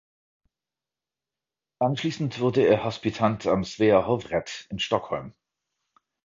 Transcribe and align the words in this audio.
Anschließend 1.77 2.39
wurde 2.39 2.63
er 2.65 2.83
Hospitant 2.83 3.45
am 3.45 3.63
Svea 3.63 4.07
hovrätt 4.07 4.65
in 4.71 4.79
Stockholm. 4.79 5.35